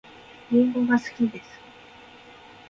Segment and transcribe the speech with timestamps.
[0.51, 1.47] りんごが好きです